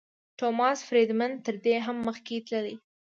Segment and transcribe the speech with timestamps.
[0.39, 2.75] ټوماس فریډمن تر دې هم مخکې تللی.